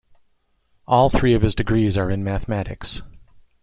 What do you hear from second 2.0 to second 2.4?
in